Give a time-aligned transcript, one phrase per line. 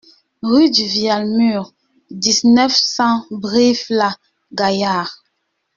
[0.41, 1.73] Rue du Vialmur,
[2.09, 5.11] dix-neuf, cent Brive-la-Gaillarde